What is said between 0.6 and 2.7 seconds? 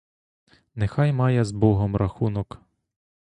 Нехай має з богом рахунок.